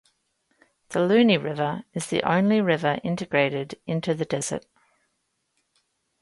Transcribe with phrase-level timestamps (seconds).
[0.89, 4.65] The Luni River is the only river integrated into the desert.